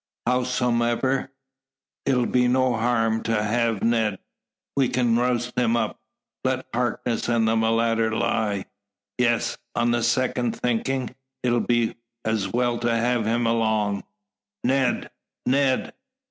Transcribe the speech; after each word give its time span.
Howsomever, 0.25 1.29
it'll 2.07 2.25
be 2.25 2.47
no 2.47 2.75
harm 2.75 3.21
to 3.21 3.43
hev 3.43 3.83
Ned. 3.83 4.17
We 4.75 4.89
kin 4.89 5.15
roust 5.15 5.55
him 5.55 5.77
up, 5.77 5.99
lettin' 6.43 6.65
Harkness 6.73 7.29
an' 7.29 7.45
the 7.45 7.55
mulattar 7.55 8.09
lie. 8.11 8.65
Ye'es; 9.19 9.59
on 9.75 9.93
second 10.01 10.55
thinkin' 10.59 11.13
it'll 11.43 11.59
be 11.59 11.97
as 12.25 12.47
well 12.51 12.79
to 12.79 12.89
hev 12.97 13.27
him 13.27 13.45
along. 13.45 14.03
Ned! 14.63 15.11
Ned!" 15.45 15.93